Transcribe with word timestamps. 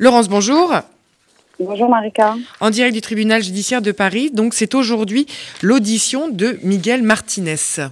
Laurence, 0.00 0.30
bonjour. 0.30 0.72
Bonjour 1.58 1.90
Marika. 1.90 2.34
En 2.62 2.70
direct 2.70 2.94
du 2.94 3.02
tribunal 3.02 3.42
judiciaire 3.42 3.82
de 3.82 3.92
Paris, 3.92 4.30
donc 4.30 4.54
c'est 4.54 4.74
aujourd'hui 4.74 5.26
l'audition 5.62 6.30
de 6.30 6.56
Miguel 6.62 7.02
Martinez. 7.02 7.84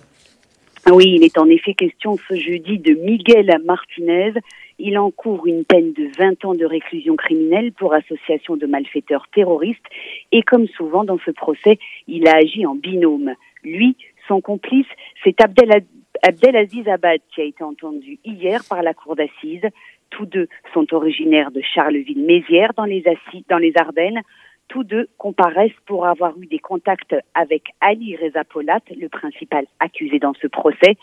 Oui, 0.91 1.05
il 1.17 1.23
est 1.23 1.37
en 1.37 1.47
effet 1.51 1.75
question 1.75 2.17
ce 2.27 2.35
jeudi 2.35 2.79
de 2.79 2.95
Miguel 2.95 3.55
Martinez. 3.63 4.33
Il 4.79 4.97
encourt 4.97 5.47
une 5.47 5.67
peine 5.67 5.93
de 5.93 6.09
20 6.17 6.47
ans 6.47 6.55
de 6.55 6.65
réclusion 6.65 7.15
criminelle 7.15 7.73
pour 7.73 7.93
association 7.93 8.57
de 8.57 8.65
malfaiteurs 8.65 9.27
terroristes 9.35 9.85
et 10.33 10.41
comme 10.43 10.67
souvent 10.67 11.05
dans 11.05 11.19
ce 11.27 11.31
procès, 11.31 11.79
il 12.07 12.27
a 12.27 12.37
agi 12.37 12.65
en 12.65 12.75
binôme. 12.75 13.35
Lui, 13.63 13.97
son 14.29 14.41
complice, 14.41 14.87
c'est 15.25 15.39
Abdel 15.43 15.85
Abdelaziz 16.23 16.89
Abad 16.89 17.21
qui 17.35 17.43
a 17.43 17.45
été 17.45 17.63
entendu 17.63 18.19
hier 18.25 18.63
par 18.69 18.83
la 18.83 18.95
cour 18.95 19.15
d'assises. 19.15 19.69
Tous 20.11 20.27
deux 20.27 20.49
sont 20.75 20.93
originaires 20.95 21.51
de 21.51 21.61
Charleville-Mézières 21.61 22.73
dans 22.77 22.85
les, 22.85 23.05
dans 23.49 23.59
les 23.59 23.73
Ardennes. 23.77 24.23
Tous 24.69 24.85
deux 24.85 25.09
comparaissent 25.17 25.73
pour 25.87 26.07
avoir 26.07 26.39
eu 26.39 26.47
des 26.47 26.59
contacts 26.59 27.17
avec 27.35 27.71
Ali 27.81 28.17
Reza 28.17 28.45
Polat, 28.45 28.81
le 28.95 29.09
principal 29.09 29.65
accusé 29.81 30.19
dans 30.19 30.35
ce 30.35 30.47
procès, 30.47 30.97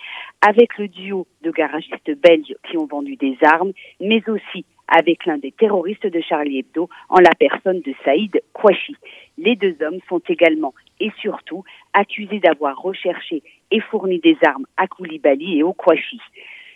avec 0.47 0.77
le 0.77 0.87
duo 0.87 1.25
de 1.41 1.49
garagistes 1.49 2.11
belges 2.21 2.55
qui 2.69 2.77
ont 2.77 2.85
vendu 2.85 3.15
des 3.15 3.37
armes, 3.41 3.71
mais 3.99 4.21
aussi 4.29 4.65
avec 4.87 5.25
l'un 5.25 5.39
des 5.39 5.51
terroristes 5.51 6.05
de 6.05 6.21
Charlie 6.21 6.59
Hebdo 6.59 6.89
en 7.09 7.19
la 7.19 7.33
personne 7.39 7.81
de 7.81 7.93
Saïd 8.03 8.39
Kouachi. 8.53 8.95
Les 9.39 9.55
deux 9.55 9.75
hommes 9.81 9.99
sont 10.07 10.21
également 10.29 10.75
et 10.99 11.11
surtout 11.19 11.63
accusés 11.93 12.39
d'avoir 12.39 12.79
recherché 12.79 13.41
et 13.71 13.79
fourni 13.79 14.19
des 14.19 14.37
armes 14.45 14.65
à 14.77 14.87
Koulibaly 14.87 15.57
et 15.57 15.63
au 15.63 15.73
Kouachi 15.73 16.19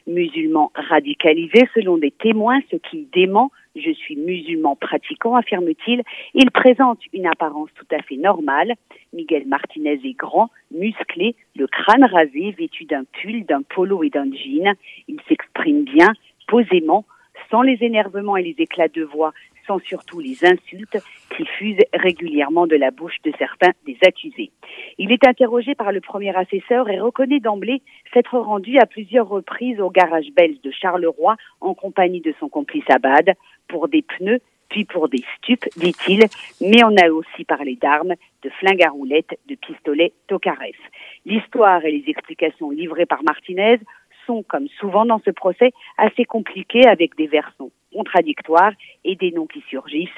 musulman 0.09 0.71
radicalisé 0.75 1.69
selon 1.73 1.97
des 1.97 2.11
témoins, 2.11 2.59
ce 2.69 2.75
qu'il 2.75 3.09
dément. 3.11 3.51
Je 3.75 3.91
suis 3.91 4.15
musulman 4.15 4.75
pratiquant, 4.75 5.35
affirme-t-il. 5.35 6.01
Il 6.33 6.51
présente 6.51 6.99
une 7.13 7.27
apparence 7.27 7.69
tout 7.75 7.85
à 7.95 8.01
fait 8.01 8.17
normale. 8.17 8.73
Miguel 9.13 9.47
Martinez 9.47 9.99
est 10.03 10.17
grand, 10.17 10.49
musclé, 10.71 11.35
le 11.55 11.67
crâne 11.67 12.03
rasé, 12.03 12.51
vêtu 12.57 12.85
d'un 12.85 13.03
pull, 13.03 13.45
d'un 13.45 13.61
polo 13.61 14.03
et 14.03 14.09
d'un 14.09 14.29
jean. 14.31 14.73
Il 15.07 15.19
s'exprime 15.27 15.83
bien, 15.83 16.07
posément, 16.47 17.05
sans 17.51 17.61
les 17.61 17.77
énervements 17.81 18.37
et 18.37 18.43
les 18.43 18.55
éclats 18.57 18.87
de 18.87 19.03
voix, 19.03 19.33
sans 19.67 19.79
surtout 19.79 20.19
les 20.19 20.43
insultes 20.43 20.97
qui 21.39 21.45
fusent 21.45 21.85
régulièrement 21.93 22.67
de 22.67 22.75
la 22.75 22.91
bouche 22.91 23.15
de 23.23 23.31
certains 23.39 23.71
des 23.85 23.97
accusés. 24.05 24.51
Il 24.97 25.13
est 25.13 25.25
interrogé 25.25 25.73
par 25.73 25.93
le 25.93 26.01
premier 26.01 26.35
assesseur 26.35 26.89
et 26.89 26.99
reconnaît 26.99 27.39
d'emblée 27.39 27.81
s'être 28.13 28.37
rendu 28.37 28.77
à 28.77 28.85
plusieurs 28.85 29.29
reprises 29.29 29.79
au 29.79 29.89
garage 29.89 30.31
belge 30.35 30.59
de 30.61 30.71
Charleroi 30.71 31.37
en 31.61 31.73
compagnie 31.73 32.19
de 32.19 32.33
son 32.41 32.49
complice 32.49 32.83
Abad 32.89 33.35
pour 33.69 33.87
des 33.87 34.01
pneus 34.01 34.41
puis 34.67 34.85
pour 34.85 35.09
des 35.09 35.23
stupes, 35.37 35.65
dit-il, 35.77 36.25
mais 36.61 36.83
on 36.83 36.95
a 36.95 37.09
aussi 37.09 37.43
parlé 37.43 37.75
d'armes, 37.75 38.13
de 38.43 38.49
flingues 38.51 38.83
à 38.83 38.89
roulettes, 38.89 39.39
de 39.47 39.55
pistolets 39.55 40.13
Tokarev. 40.27 40.77
L'histoire 41.25 41.83
et 41.85 41.91
les 41.91 42.03
explications 42.05 42.69
livrées 42.69 43.07
par 43.07 43.23
Martinez 43.23 43.79
sont, 44.27 44.43
comme 44.43 44.67
souvent 44.79 45.07
dans 45.07 45.21
ce 45.25 45.31
procès, 45.31 45.71
assez 45.97 46.23
compliquées 46.23 46.85
avec 46.85 47.15
des 47.17 47.25
versions 47.25 47.71
contradictoires 47.91 48.73
et 49.03 49.15
des 49.15 49.31
noms 49.31 49.47
qui 49.47 49.63
surgissent. 49.69 50.09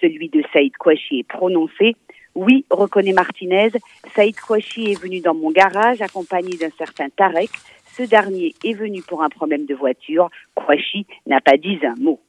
Celui 0.00 0.28
de 0.28 0.42
Saïd 0.52 0.76
Kouachi 0.76 1.20
est 1.20 1.28
prononcé. 1.28 1.96
Oui, 2.34 2.64
reconnaît 2.70 3.12
Martinez, 3.12 3.70
Saïd 4.14 4.38
Kouachi 4.38 4.92
est 4.92 5.00
venu 5.00 5.20
dans 5.20 5.34
mon 5.34 5.50
garage 5.50 6.00
accompagné 6.02 6.56
d'un 6.56 6.70
certain 6.78 7.08
Tarek. 7.08 7.50
Ce 7.96 8.04
dernier 8.04 8.54
est 8.64 8.74
venu 8.74 9.02
pour 9.02 9.22
un 9.22 9.28
problème 9.28 9.66
de 9.66 9.74
voiture. 9.74 10.30
Kouachi 10.54 11.06
n'a 11.26 11.40
pas 11.40 11.56
dit 11.56 11.78
un 11.82 12.00
mot. 12.00 12.20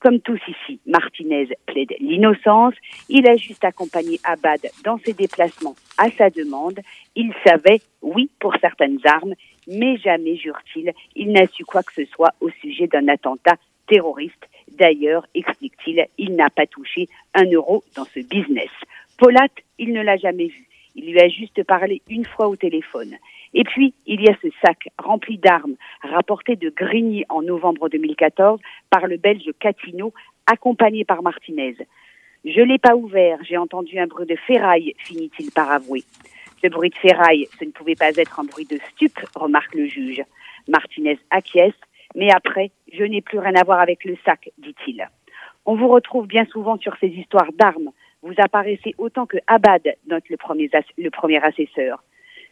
Comme 0.00 0.18
tous 0.18 0.40
ici, 0.48 0.80
Martinez 0.84 1.46
plaide 1.64 1.94
l'innocence. 2.00 2.74
Il 3.08 3.28
a 3.28 3.36
juste 3.36 3.64
accompagné 3.64 4.18
Abad 4.24 4.60
dans 4.82 4.98
ses 4.98 5.12
déplacements 5.12 5.76
à 5.96 6.10
sa 6.10 6.28
demande. 6.28 6.80
Il 7.14 7.32
savait, 7.46 7.80
oui, 8.00 8.28
pour 8.40 8.56
certaines 8.60 8.98
armes, 9.04 9.34
mais 9.68 9.96
jamais, 9.98 10.34
jure-t-il, 10.34 10.92
il 11.14 11.30
n'a 11.30 11.46
su 11.46 11.64
quoi 11.64 11.84
que 11.84 11.92
ce 11.92 12.04
soit 12.06 12.34
au 12.40 12.50
sujet 12.60 12.88
d'un 12.88 13.06
attentat 13.06 13.54
terroriste. 13.86 14.48
D'ailleurs, 14.78 15.26
explique-t-il, 15.34 16.06
il 16.18 16.34
n'a 16.36 16.50
pas 16.50 16.66
touché 16.66 17.08
un 17.34 17.44
euro 17.44 17.84
dans 17.96 18.04
ce 18.04 18.20
business. 18.20 18.70
Polat, 19.18 19.48
il 19.78 19.92
ne 19.92 20.02
l'a 20.02 20.16
jamais 20.16 20.46
vu. 20.46 20.66
Il 20.94 21.10
lui 21.10 21.20
a 21.20 21.28
juste 21.28 21.62
parlé 21.64 22.02
une 22.08 22.24
fois 22.24 22.48
au 22.48 22.56
téléphone. 22.56 23.16
Et 23.54 23.64
puis, 23.64 23.94
il 24.06 24.22
y 24.22 24.28
a 24.28 24.36
ce 24.42 24.48
sac 24.64 24.88
rempli 24.98 25.38
d'armes 25.38 25.76
rapporté 26.02 26.56
de 26.56 26.70
Grigny 26.70 27.24
en 27.28 27.42
novembre 27.42 27.88
2014 27.88 28.60
par 28.90 29.06
le 29.06 29.16
Belge 29.16 29.50
Catino, 29.58 30.12
accompagné 30.46 31.04
par 31.04 31.22
Martinez. 31.22 31.76
Je 32.44 32.60
l'ai 32.60 32.78
pas 32.78 32.96
ouvert, 32.96 33.38
j'ai 33.42 33.56
entendu 33.56 33.98
un 33.98 34.06
bruit 34.06 34.26
de 34.26 34.36
ferraille, 34.36 34.94
finit-il 34.98 35.50
par 35.52 35.70
avouer. 35.70 36.02
Ce 36.62 36.68
bruit 36.68 36.90
de 36.90 36.96
ferraille, 36.96 37.48
ce 37.58 37.64
ne 37.64 37.70
pouvait 37.70 37.94
pas 37.94 38.10
être 38.16 38.40
un 38.40 38.44
bruit 38.44 38.66
de 38.66 38.78
stup, 38.90 39.18
remarque 39.34 39.74
le 39.74 39.86
juge. 39.86 40.22
Martinez 40.68 41.18
acquiesce, 41.30 41.74
mais 42.14 42.30
après, 42.30 42.70
je 42.92 43.04
n'ai 43.04 43.20
plus 43.20 43.38
rien 43.38 43.54
à 43.54 43.64
voir 43.64 43.80
avec 43.80 44.04
le 44.04 44.16
sac, 44.24 44.50
dit-il. 44.58 45.08
On 45.64 45.76
vous 45.76 45.88
retrouve 45.88 46.26
bien 46.26 46.44
souvent 46.46 46.76
sur 46.78 46.96
ces 47.00 47.08
histoires 47.08 47.52
d'armes. 47.58 47.90
Vous 48.22 48.34
apparaissez 48.38 48.94
autant 48.98 49.26
que 49.26 49.38
Abad, 49.46 49.82
note 50.08 50.28
le 50.28 50.36
premier, 50.36 50.70
le 50.98 51.10
premier 51.10 51.42
assesseur. 51.42 52.02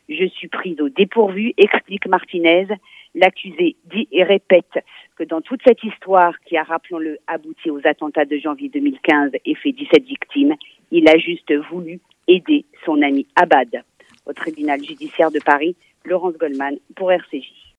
Je 0.09 0.26
suis 0.26 0.48
prise 0.48 0.81
au 0.81 0.88
dépourvu, 0.88 1.53
explique 1.56 2.06
Martinez. 2.06 2.66
L'accusé 3.15 3.76
dit 3.84 4.09
et 4.12 4.25
répète 4.25 4.84
que 5.16 5.25
dans 5.25 5.41
toute 5.41 5.60
cette 5.65 5.82
histoire 5.84 6.38
qui 6.41 6.56
a, 6.56 6.62
rappelons-le, 6.62 7.19
abouti 7.27 7.71
aux 7.71 7.81
attentats 7.84 8.25
de 8.25 8.38
janvier 8.38 8.69
2015 8.69 9.32
et 9.44 9.54
fait 9.54 9.72
17 9.72 10.04
victimes, 10.04 10.54
il 10.91 11.09
a 11.09 11.16
juste 11.19 11.53
voulu 11.71 12.00
aider 12.27 12.65
son 12.84 13.03
ami 13.03 13.27
Abad. 13.37 13.82
Au 14.27 14.32
tribunal 14.32 14.82
judiciaire 14.82 15.31
de 15.31 15.41
Paris, 15.44 15.77
Laurence 16.04 16.37
Goldman 16.38 16.78
pour 16.94 17.12
RCJ. 17.12 17.60